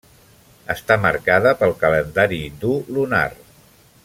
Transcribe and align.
Està 0.75 0.97
marcada 1.03 1.53
pel 1.59 1.77
calendari 1.85 2.43
hindú 2.49 2.75
lunar. 2.97 3.27